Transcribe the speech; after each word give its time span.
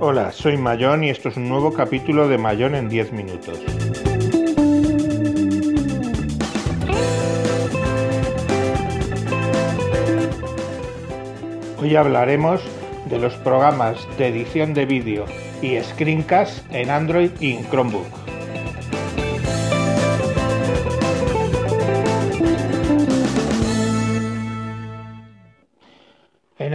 Hola, 0.00 0.32
soy 0.32 0.56
Mayón 0.56 1.04
y 1.04 1.10
esto 1.10 1.28
es 1.28 1.36
un 1.36 1.48
nuevo 1.48 1.74
capítulo 1.74 2.28
de 2.28 2.38
Mayón 2.38 2.74
en 2.74 2.88
10 2.88 3.12
minutos. 3.12 3.58
Hoy 11.80 11.94
hablaremos 11.94 12.62
de 13.10 13.18
los 13.18 13.34
programas 13.36 14.06
de 14.16 14.28
edición 14.28 14.72
de 14.72 14.86
vídeo 14.86 15.26
y 15.60 15.78
screencast 15.80 16.64
en 16.72 16.90
Android 16.90 17.30
y 17.40 17.52
en 17.52 17.64
Chromebook. 17.64 18.06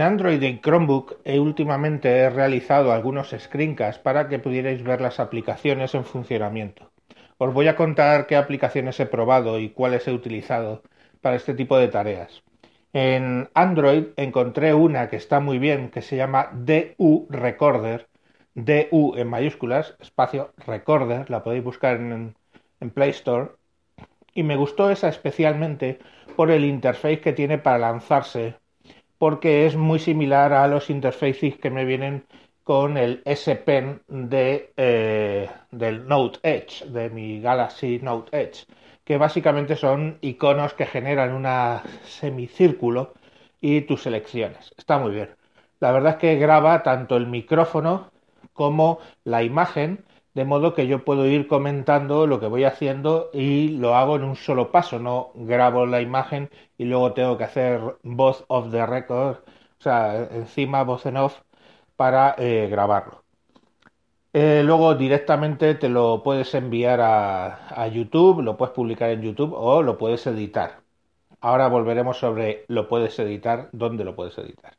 Android 0.04 0.42
y 0.42 0.60
Chromebook 0.60 1.16
he 1.24 1.40
últimamente 1.40 2.10
he 2.10 2.28
realizado 2.28 2.92
algunos 2.92 3.34
screencasts 3.36 4.02
para 4.02 4.28
que 4.28 4.38
pudierais 4.38 4.82
ver 4.84 5.00
las 5.00 5.18
aplicaciones 5.18 5.94
en 5.94 6.04
funcionamiento. 6.04 6.90
Os 7.38 7.54
voy 7.54 7.68
a 7.68 7.74
contar 7.74 8.26
qué 8.26 8.36
aplicaciones 8.36 9.00
he 9.00 9.06
probado 9.06 9.58
y 9.58 9.70
cuáles 9.70 10.06
he 10.06 10.12
utilizado 10.12 10.82
para 11.22 11.36
este 11.36 11.54
tipo 11.54 11.78
de 11.78 11.88
tareas. 11.88 12.42
En 12.92 13.48
Android 13.54 14.08
encontré 14.16 14.74
una 14.74 15.08
que 15.08 15.16
está 15.16 15.40
muy 15.40 15.58
bien, 15.58 15.90
que 15.90 16.02
se 16.02 16.16
llama 16.16 16.50
DU 16.52 17.26
Recorder, 17.30 18.08
DU 18.54 19.14
en 19.16 19.28
mayúsculas, 19.28 19.96
espacio 20.00 20.52
Recorder, 20.66 21.30
la 21.30 21.42
podéis 21.42 21.64
buscar 21.64 21.96
en, 21.96 22.36
en 22.80 22.90
Play 22.90 23.10
Store. 23.10 23.52
Y 24.34 24.42
me 24.42 24.56
gustó 24.56 24.90
esa 24.90 25.08
especialmente 25.08 25.98
por 26.36 26.50
el 26.50 26.64
interface 26.64 27.20
que 27.20 27.32
tiene 27.32 27.56
para 27.56 27.78
lanzarse, 27.78 28.56
porque 29.24 29.64
es 29.64 29.74
muy 29.74 30.00
similar 30.00 30.52
a 30.52 30.68
los 30.68 30.90
interfaces 30.90 31.56
que 31.56 31.70
me 31.70 31.86
vienen 31.86 32.26
con 32.62 32.98
el 32.98 33.22
S 33.24 33.56
Pen 33.56 34.02
de, 34.06 34.74
eh, 34.76 35.48
del 35.70 36.06
Note 36.06 36.40
Edge, 36.42 36.84
de 36.90 37.08
mi 37.08 37.40
Galaxy 37.40 38.00
Note 38.02 38.38
Edge 38.38 38.66
que 39.02 39.16
básicamente 39.16 39.76
son 39.76 40.18
iconos 40.20 40.74
que 40.74 40.84
generan 40.84 41.32
una 41.32 41.82
semicírculo 42.04 43.14
y 43.62 43.80
tus 43.80 44.02
selecciones. 44.02 44.74
Está 44.76 44.98
muy 44.98 45.12
bien. 45.12 45.30
La 45.80 45.90
verdad 45.90 46.12
es 46.12 46.18
que 46.18 46.36
graba 46.36 46.82
tanto 46.82 47.16
el 47.16 47.26
micrófono 47.26 48.10
como 48.52 48.98
la 49.24 49.42
imagen, 49.42 50.04
de 50.34 50.44
modo 50.44 50.74
que 50.74 50.86
yo 50.86 51.04
puedo 51.04 51.26
ir 51.26 51.46
comentando 51.48 52.26
lo 52.26 52.40
que 52.40 52.46
voy 52.48 52.64
haciendo 52.64 53.30
y 53.32 53.68
lo 53.78 53.96
hago 53.96 54.16
en 54.16 54.24
un 54.24 54.36
solo 54.36 54.70
paso, 54.72 54.98
no 54.98 55.30
grabo 55.34 55.86
la 55.86 56.00
imagen 56.02 56.50
y 56.76 56.84
luego 56.84 57.12
tengo 57.14 57.38
que 57.38 57.44
hacer 57.44 57.80
voz 58.02 58.44
of 58.48 58.70
the 58.70 58.84
record, 58.86 59.38
o 59.78 59.82
sea, 59.82 60.28
encima 60.32 60.82
voz 60.84 61.06
en 61.06 61.16
off 61.18 61.40
para 61.96 62.34
eh, 62.38 62.68
grabarlo. 62.70 63.24
Eh, 64.32 64.62
luego 64.64 64.94
directamente 64.96 65.76
te 65.76 65.88
lo 65.88 66.22
puedes 66.22 66.54
enviar 66.54 67.00
a, 67.00 67.86
YouTube, 67.88 68.42
lo 68.42 68.56
puedes 68.56 68.74
publicar 68.74 69.10
en 69.10 69.22
YouTube 69.22 69.52
o 69.54 69.82
lo 69.82 69.96
puedes 69.96 70.26
editar. 70.26 70.80
Ahora 71.40 71.68
volveremos 71.68 72.18
sobre 72.18 72.64
lo 72.68 72.88
puedes 72.88 73.18
editar, 73.20 73.68
dónde 73.72 74.04
lo 74.04 74.16
puedes 74.16 74.36
editar. 74.38 74.76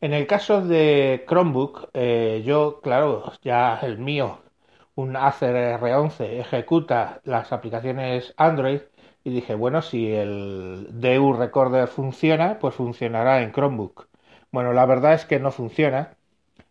En 0.00 0.12
el 0.12 0.26
caso 0.26 0.60
de 0.62 1.24
Chromebook, 1.28 1.90
eh, 1.94 2.42
yo, 2.44 2.80
claro, 2.82 3.32
ya 3.42 3.78
el 3.82 3.98
mío, 3.98 4.38
un 4.94 5.16
Acer 5.16 5.80
R11, 5.80 6.40
ejecuta 6.40 7.20
las 7.24 7.52
aplicaciones 7.52 8.34
Android 8.36 8.80
y 9.24 9.30
dije, 9.30 9.54
bueno, 9.54 9.82
si 9.82 10.12
el 10.12 10.88
DU 10.90 11.32
Recorder 11.34 11.88
funciona, 11.88 12.58
pues 12.58 12.74
funcionará 12.74 13.42
en 13.42 13.52
Chromebook. 13.52 14.08
Bueno, 14.50 14.72
la 14.72 14.86
verdad 14.86 15.14
es 15.14 15.24
que 15.24 15.40
no 15.40 15.50
funciona 15.50 16.16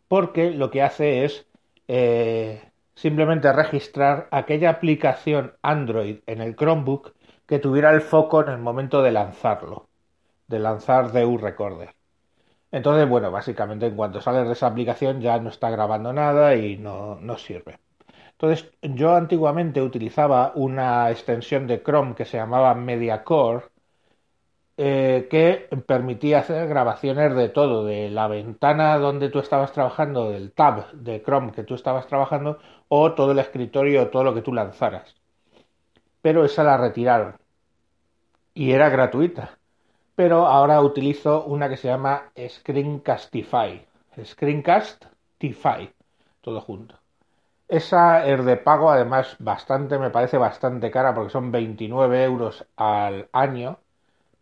porque 0.08 0.52
lo 0.52 0.70
que 0.72 0.84
hace 0.84 1.26
es 1.26 1.48
eh, 1.88 2.62
simplemente 2.96 3.52
registrar 3.54 4.28
aquella 4.31 4.70
aplicación 4.70 5.54
Android 5.62 6.20
en 6.28 6.42
el 6.42 6.56
Chromebook 6.56 7.14
que 7.48 7.60
tuviera 7.60 7.92
el 7.92 8.02
foco 8.02 8.42
en 8.42 8.50
el 8.50 8.60
momento 8.60 9.02
de 9.02 9.12
lanzarlo, 9.12 9.90
de 10.48 10.60
lanzar 10.60 11.12
DU 11.12 11.38
Recorder. 11.38 11.96
Entonces, 12.72 13.08
bueno, 13.10 13.31
básicamente 13.31 13.88
en 13.88 13.96
cuanto 13.96 14.22
sales 14.22 14.48
de 14.48 14.54
esa 14.54 14.68
aplicación 14.68 15.22
ya 15.22 15.40
no 15.40 15.50
está 15.50 15.70
grabando 15.70 16.14
nada 16.14 16.56
y 16.56 16.78
no, 16.78 17.16
no 17.16 17.38
sirve. 17.38 17.80
Entonces, 18.41 18.72
yo 18.81 19.16
antiguamente 19.16 19.84
utilizaba 19.84 20.52
una 20.56 21.12
extensión 21.12 21.68
de 21.68 21.84
Chrome 21.84 22.16
que 22.16 22.25
se 22.25 22.38
llamaba 22.38 22.74
MediaCore 22.74 23.66
eh, 24.78 25.28
que 25.29 25.69
permitía 25.85 26.40
hacer 26.40 26.68
grabaciones 26.68 27.35
de 27.35 27.50
todo, 27.50 27.85
de 27.85 28.09
la 28.09 28.28
ventana 28.28 28.97
donde 28.97 29.30
tú 29.30 29.38
estabas 29.38 29.72
trabajando, 29.74 30.31
del 30.31 30.53
tab 30.53 30.91
de 30.91 31.22
Chrome 31.22 31.51
que 31.51 31.63
tú 31.63 31.75
estabas 31.75 32.07
trabajando, 32.07 32.57
o 32.88 33.13
todo 33.13 33.31
el 33.34 33.38
escritorio, 33.38 34.09
todo 34.09 34.24
lo 34.24 34.34
que 34.34 34.41
tú 34.41 34.53
lanzaras. 34.53 35.16
Pero 36.24 36.44
esa 36.44 36.63
la 36.63 36.78
retiraron. 36.78 37.35
Y 38.56 38.72
era 38.72 38.90
gratuita. 38.90 39.59
Pero 40.16 40.47
ahora 40.47 40.81
utilizo 40.81 41.46
una 41.46 41.69
que 41.69 41.78
se 41.78 41.90
llama 41.90 42.31
Screencastify. 42.35 43.85
Screencastify. 44.25 45.94
Todo 46.41 46.59
junto. 46.62 47.00
Esa 47.72 48.28
es 48.28 48.46
de 48.46 48.56
pago, 48.58 48.92
además 48.92 49.36
bastante, 49.40 49.98
me 49.98 50.09
parece 50.12 50.38
bastante 50.38 50.92
cara 50.92 51.16
porque 51.16 51.32
son 51.32 51.52
29 51.52 52.24
euros 52.24 52.68
al 52.76 53.30
año 53.34 53.80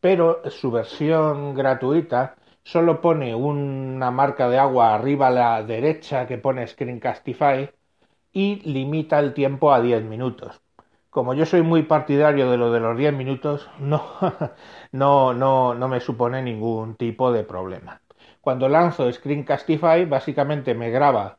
pero 0.01 0.49
su 0.51 0.71
versión 0.71 1.55
gratuita 1.55 2.37
solo 2.63 3.01
pone 3.01 3.35
una 3.35 4.11
marca 4.11 4.49
de 4.49 4.59
agua 4.59 4.95
arriba 4.95 5.27
a 5.29 5.31
la 5.31 5.63
derecha 5.63 6.27
que 6.27 6.37
pone 6.39 6.67
Screencastify 6.67 7.71
y 8.33 8.57
limita 8.71 9.19
el 9.19 9.33
tiempo 9.35 9.73
a 9.73 9.81
10 9.81 10.03
minutos. 10.03 10.61
Como 11.09 11.33
yo 11.35 11.45
soy 11.47 11.63
muy 11.63 11.83
partidario 11.83 12.51
de 12.51 12.57
lo 12.57 12.71
de 12.71 12.79
los 12.81 12.97
10 12.97 13.13
minutos, 13.13 13.69
no, 13.79 14.03
no, 14.93 15.33
no, 15.33 15.73
no 15.75 15.87
me 15.89 15.99
supone 16.01 16.41
ningún 16.43 16.95
tipo 16.97 17.31
de 17.33 17.43
problema. 17.45 18.01
Cuando 18.41 18.69
lanzo 18.69 19.11
Screencastify, 19.11 20.05
básicamente 20.05 20.75
me 20.75 20.91
graba 20.91 21.38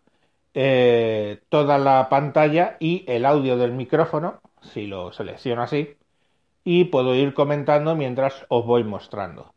eh, 0.54 1.40
toda 1.48 1.78
la 1.78 2.08
pantalla 2.08 2.76
y 2.80 3.04
el 3.06 3.24
audio 3.24 3.56
del 3.56 3.72
micrófono, 3.72 4.40
si 4.62 4.86
lo 4.86 5.12
selecciono 5.12 5.62
así, 5.62 5.96
y 6.64 6.84
puedo 6.86 7.14
ir 7.14 7.34
comentando 7.34 7.96
mientras 7.96 8.46
os 8.48 8.66
voy 8.66 8.84
mostrando. 8.84 9.52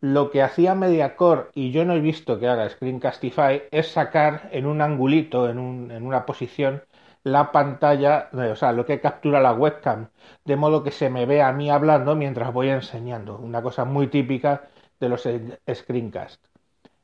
Lo 0.00 0.30
que 0.30 0.42
hacía 0.42 0.74
MediaCore 0.74 1.48
y 1.54 1.72
yo 1.72 1.84
no 1.84 1.94
he 1.94 2.00
visto 2.00 2.38
que 2.38 2.48
haga 2.48 2.68
Screencastify 2.68 3.64
es 3.70 3.88
sacar 3.88 4.48
en 4.52 4.66
un 4.66 4.80
angulito, 4.80 5.48
en, 5.50 5.58
una 5.58 6.24
posición, 6.24 6.84
la 7.24 7.50
pantalla, 7.52 8.30
o 8.32 8.56
sea, 8.56 8.72
lo 8.72 8.86
que 8.86 9.00
captura 9.00 9.40
la 9.40 9.52
webcam, 9.52 10.08
de 10.44 10.56
modo 10.56 10.82
que 10.84 10.92
se 10.92 11.10
me 11.10 11.26
vea 11.26 11.48
a 11.48 11.52
mí 11.52 11.68
hablando 11.70 12.14
mientras 12.16 12.52
voy 12.52 12.68
enseñando, 12.68 13.38
una 13.38 13.60
cosa 13.62 13.84
muy 13.84 14.06
típica 14.08 14.68
de 15.00 15.08
los 15.08 15.28
screencasts. 15.74 16.40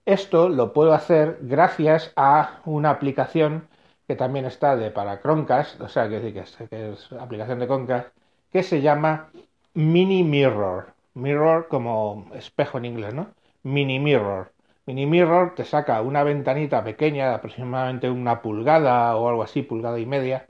Esto 0.07 0.49
lo 0.51 0.73
puedo 0.73 0.93
hacer 0.93 1.39
gracias 1.43 2.13
a 2.17 2.61
una 2.67 2.91
aplicación 2.91 3.69
que 4.07 4.17
también 4.17 4.45
está 4.45 4.77
de 4.77 4.91
para 4.91 5.21
Chromecast, 5.21 5.81
o 5.81 5.89
sea, 5.89 6.09
que, 6.09 6.29
es, 6.71 7.13
aplicación 7.13 7.59
de 7.59 7.67
Chromecast, 7.67 8.09
que 8.53 8.63
se 8.63 8.83
llama 8.83 9.31
Mini 9.75 10.23
Mirror. 10.23 10.93
Mirror 11.15 11.69
como 11.69 12.27
espejo 12.35 12.79
en 12.79 12.85
inglés, 12.87 13.15
¿no? 13.15 13.29
Mini 13.63 13.99
Mirror. 13.99 14.53
Mini 14.87 15.07
Mirror 15.07 15.55
te 15.55 15.65
saca 15.65 16.03
una 16.03 16.23
ventanita 16.23 16.85
pequeña 16.85 17.29
de 17.29 17.35
aproximadamente 17.37 18.11
una 18.11 18.43
pulgada 18.43 19.17
o 19.17 19.29
algo 19.29 19.43
así, 19.43 19.63
pulgada 19.63 19.99
y 19.99 20.07
media, 20.07 20.47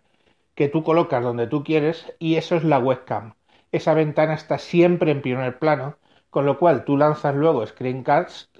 que 0.56 0.68
tú 0.68 0.82
colocas 0.82 1.22
donde 1.22 1.46
tú 1.46 1.64
quieres 1.64 2.12
y 2.18 2.36
eso 2.36 2.56
es 2.56 2.64
la 2.64 2.78
webcam. 2.80 3.34
Esa 3.72 3.94
ventana 3.94 4.34
está 4.34 4.58
siempre 4.58 5.12
en 5.12 5.22
primer 5.22 5.58
plano, 5.58 5.96
con 6.34 6.46
lo 6.46 6.58
cual 6.58 6.84
tú 6.84 6.96
lanzas 6.96 7.32
luego 7.36 7.64
Screencast, 7.64 8.52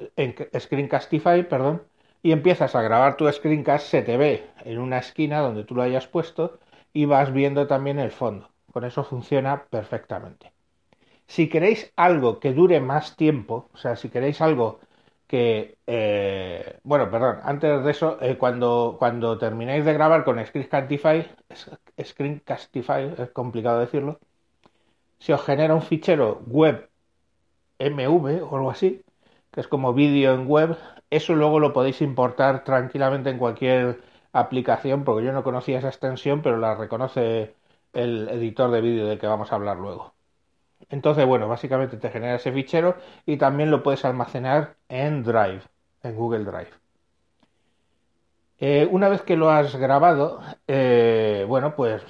Screencastify, 0.56 1.42
perdón, 1.42 1.82
y 2.22 2.30
empiezas 2.30 2.76
a 2.76 2.82
grabar 2.82 3.16
tu 3.16 3.28
screencast, 3.32 3.88
se 3.88 4.02
te 4.02 4.16
ve 4.16 4.48
en 4.64 4.78
una 4.78 4.98
esquina 4.98 5.40
donde 5.40 5.64
tú 5.64 5.74
lo 5.74 5.82
hayas 5.82 6.06
puesto 6.06 6.60
y 6.92 7.06
vas 7.06 7.32
viendo 7.32 7.66
también 7.66 7.98
el 7.98 8.12
fondo. 8.12 8.48
Con 8.72 8.84
eso 8.84 9.02
funciona 9.02 9.64
perfectamente. 9.64 10.52
Si 11.26 11.48
queréis 11.48 11.92
algo 11.96 12.38
que 12.38 12.52
dure 12.52 12.78
más 12.78 13.16
tiempo, 13.16 13.68
o 13.74 13.76
sea, 13.76 13.96
si 13.96 14.08
queréis 14.08 14.40
algo 14.40 14.78
que, 15.26 15.76
eh, 15.88 16.78
bueno, 16.84 17.10
perdón, 17.10 17.38
antes 17.42 17.84
de 17.84 17.90
eso, 17.90 18.18
eh, 18.22 18.38
cuando, 18.38 18.94
cuando 19.00 19.36
terminéis 19.36 19.84
de 19.84 19.94
grabar 19.94 20.22
con 20.24 20.38
Screencastify, 20.46 21.26
Screencastify, 22.00 23.14
es 23.18 23.30
complicado 23.32 23.80
decirlo, 23.80 24.20
se 25.18 25.34
os 25.34 25.42
genera 25.42 25.74
un 25.74 25.82
fichero 25.82 26.40
web 26.46 26.88
MV 27.78 28.42
o 28.42 28.56
algo 28.56 28.70
así, 28.70 29.02
que 29.50 29.60
es 29.60 29.68
como 29.68 29.94
vídeo 29.94 30.34
en 30.34 30.46
web, 30.46 30.76
eso 31.10 31.34
luego 31.34 31.60
lo 31.60 31.72
podéis 31.72 32.00
importar 32.02 32.64
tranquilamente 32.64 33.30
en 33.30 33.38
cualquier 33.38 34.02
aplicación, 34.32 35.04
porque 35.04 35.24
yo 35.24 35.32
no 35.32 35.44
conocía 35.44 35.78
esa 35.78 35.88
extensión, 35.88 36.42
pero 36.42 36.58
la 36.58 36.74
reconoce 36.74 37.54
el 37.92 38.28
editor 38.28 38.70
de 38.70 38.80
vídeo 38.80 39.06
del 39.06 39.18
que 39.18 39.26
vamos 39.26 39.52
a 39.52 39.54
hablar 39.56 39.78
luego. 39.78 40.14
Entonces, 40.90 41.26
bueno, 41.26 41.48
básicamente 41.48 41.96
te 41.96 42.10
genera 42.10 42.36
ese 42.36 42.52
fichero 42.52 42.96
y 43.26 43.36
también 43.36 43.70
lo 43.70 43.82
puedes 43.82 44.04
almacenar 44.04 44.76
en 44.88 45.22
Drive, 45.22 45.62
en 46.02 46.16
Google 46.16 46.44
Drive. 46.44 46.70
Eh, 48.60 48.88
una 48.90 49.08
vez 49.08 49.22
que 49.22 49.36
lo 49.36 49.50
has 49.50 49.74
grabado, 49.76 50.40
eh, 50.68 51.44
bueno, 51.48 51.74
pues 51.74 52.02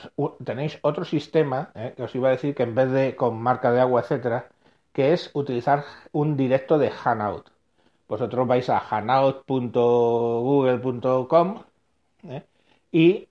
tenéis 0.45 0.79
otro 0.83 1.05
sistema 1.05 1.71
eh, 1.75 1.95
que 1.97 2.03
os 2.03 2.15
iba 2.15 2.29
a 2.29 2.33
decir 2.33 2.55
que 2.55 2.63
en 2.65 2.75
vez 2.75 2.91
de 2.91 3.17
con 3.17 3.41
marca 3.43 3.73
de 3.73 3.81
agua, 3.81 4.03
etcétera, 4.03 4.49
que 4.95 5.13
es 5.13 5.31
utilizar 5.35 5.85
un 6.13 6.39
directo 6.39 6.79
de 6.79 6.91
Hanout. 7.05 7.51
Vosotros 8.09 8.47
vais 8.47 8.71
a 8.71 8.79
hanout.google.com 8.79 11.63
y, 12.93 13.29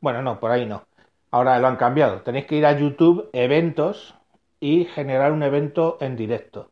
bueno, 0.00 0.22
no, 0.22 0.40
por 0.40 0.50
ahí 0.50 0.66
no. 0.66 0.84
Ahora 1.30 1.58
lo 1.58 1.68
han 1.68 1.76
cambiado. 1.76 2.22
Tenéis 2.22 2.46
que 2.46 2.56
ir 2.56 2.66
a 2.66 2.78
YouTube, 2.78 3.28
eventos 3.32 4.14
y 4.58 4.86
generar 4.86 5.32
un 5.32 5.42
evento 5.42 5.98
en 6.00 6.16
directo. 6.16 6.70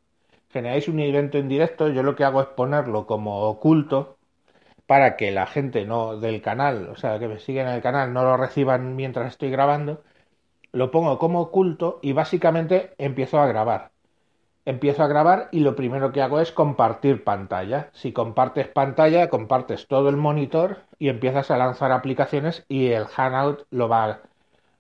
Generáis 0.50 0.88
un 0.88 1.00
evento 1.00 1.38
en 1.38 1.48
directo, 1.48 1.88
yo 1.88 2.02
lo 2.02 2.16
que 2.16 2.24
hago 2.24 2.40
es 2.40 2.46
ponerlo 2.48 3.06
como 3.06 3.42
oculto 3.42 4.16
para 4.86 5.16
que 5.16 5.30
la 5.32 5.46
gente 5.46 5.84
no 5.84 6.18
del 6.18 6.40
canal, 6.40 6.88
o 6.88 6.96
sea, 6.96 7.18
que 7.18 7.28
me 7.28 7.38
siguen 7.38 7.68
en 7.68 7.74
el 7.74 7.82
canal, 7.82 8.12
no 8.12 8.22
lo 8.22 8.36
reciban 8.36 8.96
mientras 8.96 9.32
estoy 9.32 9.50
grabando, 9.50 10.02
lo 10.74 10.90
pongo 10.90 11.18
como 11.20 11.40
oculto 11.40 12.00
y 12.02 12.12
básicamente 12.12 12.94
empiezo 12.98 13.38
a 13.38 13.46
grabar. 13.46 13.92
Empiezo 14.64 15.04
a 15.04 15.06
grabar 15.06 15.48
y 15.52 15.60
lo 15.60 15.76
primero 15.76 16.10
que 16.10 16.20
hago 16.20 16.40
es 16.40 16.50
compartir 16.50 17.22
pantalla. 17.22 17.90
Si 17.92 18.12
compartes 18.12 18.66
pantalla, 18.66 19.28
compartes 19.28 19.86
todo 19.86 20.08
el 20.08 20.16
monitor 20.16 20.78
y 20.98 21.10
empiezas 21.10 21.52
a 21.52 21.58
lanzar 21.58 21.92
aplicaciones 21.92 22.64
y 22.68 22.88
el 22.88 23.04
Hangout 23.06 23.66
lo 23.70 23.88
va, 23.88 24.22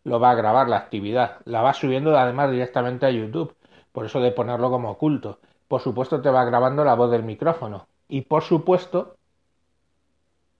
lo 0.02 0.18
va 0.18 0.30
a 0.30 0.34
grabar 0.34 0.68
la 0.68 0.78
actividad. 0.78 1.36
La 1.44 1.62
va 1.62 1.74
subiendo 1.74 2.18
además 2.18 2.50
directamente 2.50 3.06
a 3.06 3.10
YouTube. 3.10 3.54
Por 3.92 4.06
eso 4.06 4.18
de 4.20 4.32
ponerlo 4.32 4.70
como 4.70 4.90
oculto. 4.90 5.38
Por 5.68 5.80
supuesto 5.80 6.20
te 6.20 6.30
va 6.30 6.44
grabando 6.44 6.84
la 6.84 6.94
voz 6.94 7.12
del 7.12 7.22
micrófono. 7.22 7.86
Y 8.08 8.22
por 8.22 8.42
supuesto 8.42 9.14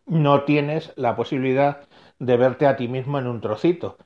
no 0.07 0.45
tienes 0.45 0.93
la 0.95 1.17
posibilidad 1.17 1.81
de 2.21 2.37
verte 2.37 2.69
a 2.69 2.77
ti 2.77 2.87
mismo 2.87 3.19
en 3.19 3.27
un 3.27 3.41
trocito, 3.41 3.97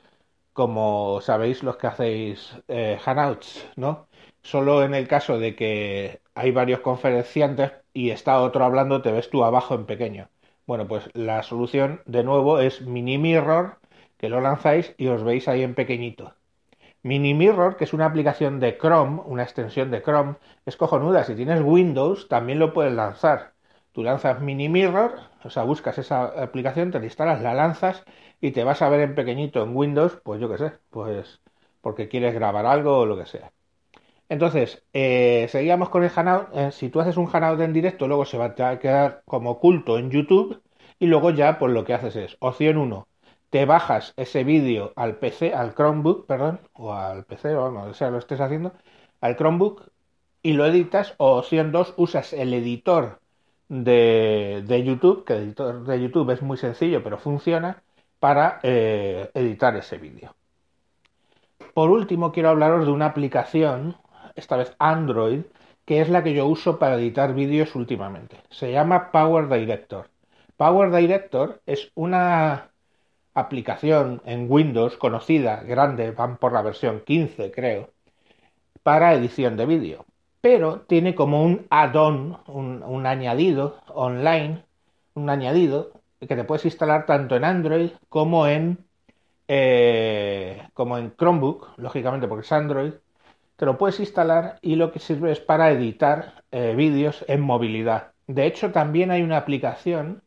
como 0.58 1.20
sabéis 1.20 1.62
los 1.62 1.76
que 1.76 1.86
hacéis 1.86 2.52
eh, 2.66 2.98
Hangouts, 3.00 3.64
¿no? 3.76 4.08
Solo 4.42 4.82
en 4.82 4.92
el 4.92 5.06
caso 5.06 5.38
de 5.38 5.54
que 5.54 6.20
hay 6.34 6.50
varios 6.50 6.80
conferenciantes 6.80 7.74
y 7.92 8.10
está 8.10 8.40
otro 8.40 8.64
hablando, 8.64 9.00
te 9.00 9.12
ves 9.12 9.30
tú 9.30 9.44
abajo 9.44 9.76
en 9.76 9.86
pequeño. 9.86 10.30
Bueno, 10.66 10.88
pues 10.88 11.10
la 11.14 11.44
solución 11.44 12.02
de 12.06 12.24
nuevo 12.24 12.58
es 12.58 12.80
Mini 12.82 13.18
Mirror, 13.18 13.78
que 14.16 14.28
lo 14.28 14.40
lanzáis 14.40 14.96
y 14.98 15.06
os 15.06 15.22
veis 15.22 15.46
ahí 15.46 15.62
en 15.62 15.76
pequeñito. 15.76 16.34
Mini 17.04 17.34
Mirror, 17.34 17.76
que 17.76 17.84
es 17.84 17.92
una 17.92 18.06
aplicación 18.06 18.58
de 18.58 18.78
Chrome, 18.78 19.22
una 19.26 19.44
extensión 19.44 19.92
de 19.92 20.02
Chrome, 20.02 20.36
es 20.66 20.76
cojonuda. 20.76 21.22
Si 21.22 21.36
tienes 21.36 21.62
Windows, 21.62 22.26
también 22.28 22.58
lo 22.58 22.72
puedes 22.72 22.92
lanzar. 22.92 23.54
Tú 23.92 24.02
lanzas 24.02 24.40
Mini 24.40 24.68
Mirror, 24.68 25.20
o 25.44 25.50
sea, 25.50 25.62
buscas 25.64 25.98
esa 25.98 26.24
aplicación, 26.42 26.90
te 26.90 26.98
la 26.98 27.04
instalas, 27.06 27.42
la 27.42 27.54
lanzas 27.54 28.04
y 28.40 28.50
te 28.52 28.64
vas 28.64 28.82
a 28.82 28.88
ver 28.88 29.00
en 29.00 29.14
pequeñito 29.14 29.62
en 29.62 29.76
Windows, 29.76 30.20
pues 30.24 30.40
yo 30.40 30.48
qué 30.48 30.58
sé, 30.58 30.72
pues 30.90 31.40
porque 31.80 32.08
quieres 32.08 32.34
grabar 32.34 32.66
algo 32.66 32.98
o 32.98 33.06
lo 33.06 33.16
que 33.16 33.26
sea. 33.26 33.52
Entonces, 34.28 34.84
eh, 34.92 35.46
seguíamos 35.50 35.88
con 35.88 36.04
el 36.04 36.10
Hangout. 36.10 36.48
Eh, 36.54 36.72
si 36.72 36.90
tú 36.90 37.00
haces 37.00 37.16
un 37.16 37.26
Hangout 37.26 37.60
en 37.60 37.72
directo, 37.72 38.06
luego 38.08 38.24
se 38.26 38.38
va 38.38 38.46
a 38.56 38.78
quedar 38.78 39.22
como 39.24 39.50
oculto 39.52 39.98
en 39.98 40.10
YouTube 40.10 40.62
y 40.98 41.06
luego 41.06 41.30
ya, 41.30 41.58
pues 41.58 41.72
lo 41.72 41.84
que 41.84 41.94
haces 41.94 42.16
es, 42.16 42.36
opción 42.40 42.76
1, 42.76 43.08
te 43.50 43.64
bajas 43.64 44.14
ese 44.16 44.44
vídeo 44.44 44.92
al 44.96 45.16
PC, 45.18 45.54
al 45.54 45.74
Chromebook, 45.74 46.26
perdón, 46.26 46.60
o 46.74 46.92
al 46.92 47.24
PC, 47.24 47.54
o 47.56 47.70
no 47.70 47.94
sea 47.94 48.10
lo 48.10 48.18
estés 48.18 48.40
haciendo, 48.40 48.72
al 49.20 49.36
Chromebook 49.36 49.90
y 50.42 50.52
lo 50.54 50.66
editas, 50.66 51.14
o 51.18 51.38
opción 51.38 51.72
2, 51.72 51.94
usas 51.96 52.32
el 52.32 52.52
editor 52.54 53.20
de, 53.68 54.82
YouTube, 54.84 55.24
que 55.24 55.34
el 55.34 55.42
editor 55.44 55.84
de 55.84 56.00
YouTube 56.00 56.30
es 56.30 56.42
muy 56.42 56.56
sencillo, 56.56 57.02
pero 57.02 57.18
funciona 57.18 57.82
para 58.18 58.60
eh, 58.62 59.30
editar 59.34 59.76
ese 59.76 59.98
vídeo. 59.98 60.34
Por 61.74 61.90
último, 61.90 62.32
quiero 62.32 62.50
hablaros 62.50 62.86
de 62.86 62.92
una 62.92 63.06
aplicación, 63.06 63.96
esta 64.34 64.56
vez 64.56 64.74
Android, 64.78 65.42
que 65.84 66.00
es 66.00 66.08
la 66.08 66.22
que 66.22 66.34
yo 66.34 66.46
uso 66.46 66.78
para 66.78 66.96
editar 66.96 67.34
vídeos 67.34 67.74
últimamente. 67.74 68.36
Se 68.50 68.72
llama 68.72 69.10
Power 69.12 69.48
Director. 69.48 70.10
Power 70.56 70.90
Director 70.90 71.60
es 71.66 71.92
una 71.94 72.70
aplicación 73.34 74.20
en 74.24 74.50
Windows 74.50 74.96
conocida, 74.96 75.62
grande, 75.62 76.10
van 76.10 76.38
por 76.38 76.52
la 76.52 76.62
versión 76.62 77.00
15 77.00 77.52
creo, 77.52 77.90
para 78.82 79.14
edición 79.14 79.56
de 79.56 79.66
vídeo 79.66 80.06
pero 80.40 80.80
tiene 80.82 81.14
como 81.14 81.44
un 81.44 81.66
add-on, 81.70 82.38
un, 82.46 83.06
añadido 83.06 83.80
online, 83.88 84.64
un 85.14 85.30
añadido 85.30 85.92
que 86.20 86.36
te 86.36 86.44
puedes 86.44 86.64
instalar 86.64 87.06
tanto 87.06 87.36
en 87.36 87.44
Android 87.44 87.90
como 88.08 88.46
en, 88.46 88.78
eh, 89.48 90.62
como 90.74 90.98
en 90.98 91.14
Chromebook, 91.16 91.78
lógicamente 91.78 92.28
porque 92.28 92.44
es 92.44 92.52
Android. 92.52 92.92
Te 93.56 93.66
lo 93.66 93.76
puedes 93.78 93.98
instalar 94.00 94.58
y 94.62 94.76
lo 94.76 94.92
que 94.92 95.00
sirve 95.00 95.32
es 95.32 95.40
para 95.40 95.70
editar 95.72 96.44
eh, 96.52 96.74
vídeos 96.76 97.24
en 97.28 97.40
movilidad. 97.40 98.12
De 98.26 98.46
hecho, 98.46 98.70
también 98.70 99.10
hay 99.10 99.22
una 99.22 99.38
aplicación, 99.38 100.22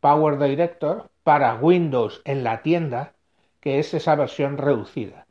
Power 0.00 0.38
Director, 0.38 1.10
para 1.22 1.54
Windows 1.56 2.22
en 2.24 2.44
la 2.44 2.62
tienda, 2.62 3.12
que 3.60 3.78
es 3.78 3.92
esa 3.94 4.14
versión 4.16 4.56
reducida 4.58 5.26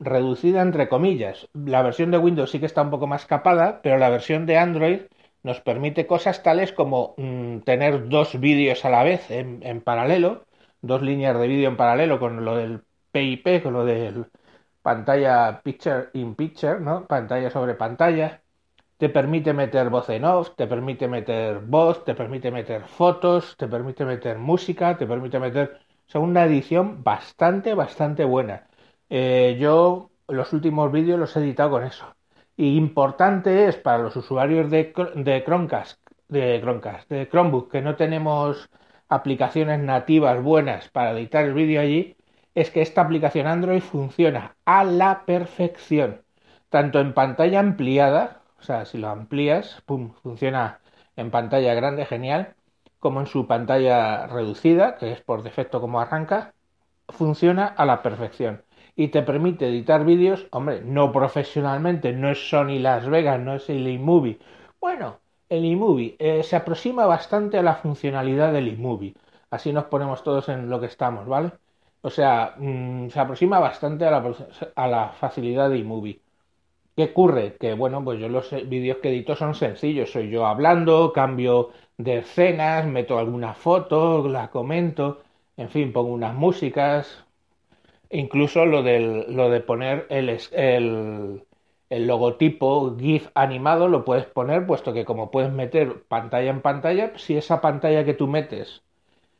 reducida 0.00 0.62
entre 0.62 0.88
comillas. 0.88 1.48
La 1.54 1.82
versión 1.82 2.10
de 2.10 2.18
Windows 2.18 2.50
sí 2.50 2.58
que 2.58 2.66
está 2.66 2.82
un 2.82 2.90
poco 2.90 3.06
más 3.06 3.26
capada, 3.26 3.80
pero 3.82 3.98
la 3.98 4.08
versión 4.10 4.46
de 4.46 4.58
Android 4.58 5.00
nos 5.42 5.60
permite 5.60 6.06
cosas 6.06 6.42
tales 6.42 6.72
como 6.72 7.14
mm, 7.16 7.60
tener 7.60 8.08
dos 8.08 8.38
vídeos 8.40 8.84
a 8.84 8.90
la 8.90 9.04
vez 9.04 9.30
en, 9.30 9.80
paralelo, 9.82 10.46
dos 10.82 11.02
líneas 11.02 11.38
de 11.38 11.48
vídeo 11.48 11.68
en 11.68 11.76
paralelo 11.76 12.18
con 12.18 12.44
lo 12.44 12.56
del 12.56 12.82
PIP, 13.12 13.62
con 13.62 13.74
lo 13.74 13.84
del 13.84 14.26
pantalla 14.82 15.60
picture 15.62 16.08
in 16.14 16.34
picture, 16.34 16.80
¿no? 16.80 17.06
Pantalla 17.06 17.50
sobre 17.50 17.74
pantalla. 17.74 18.42
Te 18.98 19.08
permite 19.08 19.52
meter 19.54 19.90
voz 19.90 20.08
en 20.10 20.24
off, 20.24 20.54
te 20.56 20.66
permite 20.66 21.08
meter 21.08 21.60
voz, 21.60 22.04
te 22.04 22.14
permite 22.14 22.50
meter 22.50 22.86
fotos, 22.86 23.56
te 23.56 23.66
permite 23.68 24.04
meter 24.04 24.38
música, 24.38 24.96
te 24.98 25.06
permite 25.06 25.38
meter... 25.38 25.80
O 26.12 26.20
una 26.20 26.44
edición 26.44 27.04
bastante, 27.04 27.72
bastante 27.74 28.24
buena. 28.24 28.66
Eh, 29.10 29.56
yo 29.60 30.10
los 30.28 30.52
últimos 30.52 30.92
vídeos 30.92 31.18
los 31.18 31.36
he 31.36 31.40
editado 31.40 31.70
con 31.70 31.84
eso. 31.84 32.06
Y 32.56 32.76
importante 32.76 33.66
es 33.68 33.76
para 33.76 33.98
los 33.98 34.16
usuarios 34.16 34.70
de, 34.70 34.92
Chromecast, 34.92 36.00
de 36.28 36.60
Chromecast, 36.60 37.08
de 37.10 37.28
Chromebook, 37.28 37.70
que 37.70 37.82
no 37.82 37.96
tenemos 37.96 38.70
aplicaciones 39.08 39.80
nativas 39.80 40.42
buenas 40.42 40.88
para 40.90 41.12
editar 41.12 41.44
el 41.44 41.54
vídeo 41.54 41.80
allí, 41.80 42.16
es 42.54 42.70
que 42.70 42.82
esta 42.82 43.02
aplicación 43.02 43.46
Android 43.46 43.80
funciona 43.80 44.56
a 44.64 44.84
la 44.84 45.24
perfección. 45.26 46.22
Tanto 46.68 47.00
en 47.00 47.14
pantalla 47.14 47.60
ampliada, 47.60 48.42
o 48.60 48.62
sea, 48.62 48.84
si 48.84 48.98
lo 48.98 49.08
amplías, 49.08 49.82
pum, 49.86 50.12
funciona 50.22 50.80
en 51.16 51.30
pantalla 51.30 51.74
grande, 51.74 52.06
genial, 52.06 52.54
como 53.00 53.20
en 53.20 53.26
su 53.26 53.46
pantalla 53.46 54.26
reducida, 54.28 54.96
que 54.98 55.12
es 55.12 55.20
por 55.22 55.42
defecto 55.42 55.80
como 55.80 56.00
arranca, 56.00 56.54
funciona 57.08 57.66
a 57.66 57.84
la 57.86 58.02
perfección 58.02 58.62
y 59.00 59.08
te 59.08 59.22
permite 59.22 59.66
editar 59.66 60.04
vídeos, 60.04 60.46
hombre, 60.50 60.82
no 60.84 61.10
profesionalmente, 61.10 62.12
no 62.12 62.30
es 62.30 62.50
Sony 62.50 62.78
Las 62.78 63.08
Vegas, 63.08 63.40
no 63.40 63.54
es 63.54 63.70
el 63.70 63.88
iMovie. 63.88 64.38
Bueno, 64.78 65.20
el 65.48 65.64
iMovie 65.64 66.16
eh, 66.18 66.42
se 66.42 66.56
aproxima 66.56 67.06
bastante 67.06 67.56
a 67.56 67.62
la 67.62 67.76
funcionalidad 67.76 68.52
del 68.52 68.68
iMovie. 68.68 69.14
Así 69.50 69.72
nos 69.72 69.84
ponemos 69.84 70.22
todos 70.22 70.50
en 70.50 70.68
lo 70.68 70.80
que 70.80 70.86
estamos, 70.86 71.26
¿vale? 71.26 71.52
O 72.02 72.10
sea, 72.10 72.54
mm, 72.58 73.08
se 73.08 73.20
aproxima 73.20 73.58
bastante 73.58 74.04
a 74.04 74.10
la, 74.10 74.34
a 74.74 74.86
la 74.86 75.08
facilidad 75.10 75.70
de 75.70 75.78
iMovie. 75.78 76.20
¿Qué 76.96 77.04
ocurre? 77.04 77.56
Que 77.58 77.72
bueno, 77.74 78.04
pues 78.04 78.20
yo 78.20 78.28
los 78.28 78.50
vídeos 78.68 78.98
que 78.98 79.08
edito 79.10 79.34
son 79.36 79.54
sencillos. 79.54 80.12
Soy 80.12 80.28
yo 80.30 80.46
hablando, 80.46 81.12
cambio 81.14 81.70
de 81.96 82.18
escenas, 82.18 82.86
meto 82.86 83.18
alguna 83.18 83.54
foto, 83.54 84.28
la 84.28 84.50
comento, 84.50 85.22
en 85.56 85.70
fin, 85.70 85.92
pongo 85.92 86.12
unas 86.12 86.34
músicas, 86.34 87.24
Incluso 88.10 88.66
lo, 88.66 88.82
del, 88.82 89.34
lo 89.34 89.50
de 89.50 89.60
poner 89.60 90.06
el, 90.10 90.28
el, 90.52 91.44
el 91.90 92.06
logotipo 92.06 92.96
GIF 92.98 93.28
animado 93.34 93.88
lo 93.88 94.04
puedes 94.04 94.26
poner, 94.26 94.66
puesto 94.66 94.92
que 94.92 95.04
como 95.04 95.30
puedes 95.30 95.52
meter 95.52 96.02
pantalla 96.04 96.50
en 96.50 96.60
pantalla, 96.60 97.12
si 97.18 97.36
esa 97.36 97.60
pantalla 97.60 98.04
que 98.04 98.14
tú 98.14 98.26
metes, 98.26 98.82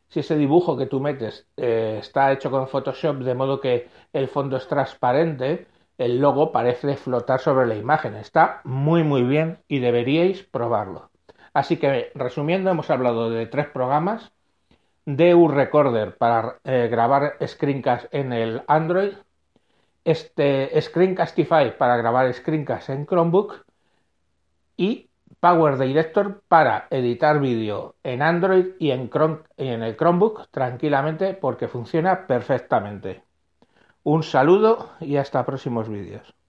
si 0.08 0.20
ese 0.20 0.36
dibujo 0.36 0.76
que 0.76 0.86
tú 0.86 1.00
metes 1.00 1.46
eh, 1.56 1.98
está 2.00 2.32
hecho 2.32 2.50
con 2.50 2.68
Photoshop 2.68 3.18
de 3.18 3.34
modo 3.34 3.60
que 3.60 3.88
el 4.12 4.28
fondo 4.28 4.56
es 4.56 4.68
transparente, 4.68 5.66
el 5.98 6.20
logo 6.20 6.52
parece 6.52 6.96
flotar 6.96 7.40
sobre 7.40 7.66
la 7.66 7.76
imagen. 7.76 8.16
Está 8.16 8.60
muy 8.64 9.04
muy 9.04 9.22
bien 9.22 9.58
y 9.68 9.80
deberíais 9.80 10.42
probarlo. 10.44 11.10
Así 11.54 11.76
que 11.78 12.12
resumiendo, 12.14 12.70
hemos 12.70 12.90
hablado 12.90 13.30
de 13.30 13.46
tres 13.46 13.68
programas 13.68 14.32
DU 15.06 15.48
Recorder 15.48 16.16
para 16.16 16.58
eh, 16.64 16.88
grabar 16.90 17.36
screencast 17.46 18.06
en 18.14 18.32
el 18.32 18.62
Android, 18.66 19.14
este 20.04 20.80
Screencastify 20.80 21.76
para 21.76 21.96
grabar 21.96 22.32
screencast 22.32 22.90
en 22.90 23.06
Chromebook 23.06 23.64
y 24.76 25.10
Power 25.40 25.78
Director 25.78 26.42
para 26.48 26.86
editar 26.90 27.40
vídeo 27.40 27.96
en 28.02 28.22
Android 28.22 28.74
y 28.78 28.90
en, 28.90 29.10
en 29.56 29.82
el 29.82 29.96
Chromebook 29.96 30.48
tranquilamente 30.50 31.34
porque 31.34 31.68
funciona 31.68 32.26
perfectamente. 32.26 33.22
Un 34.02 34.22
saludo 34.22 34.90
y 35.00 35.16
hasta 35.16 35.44
próximos 35.44 35.88
vídeos. 35.88 36.39